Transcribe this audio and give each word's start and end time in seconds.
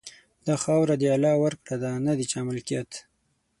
دا 0.45 0.55
خاوره 0.63 0.95
د 0.97 1.03
الله 1.15 1.35
ورکړه 1.43 1.75
ده، 1.81 1.91
نه 2.05 2.13
د 2.19 2.21
چا 2.31 2.39
ملکیت. 2.49 2.91